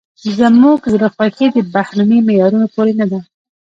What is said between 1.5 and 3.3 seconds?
د بهرني معیارونو پورې نه ده.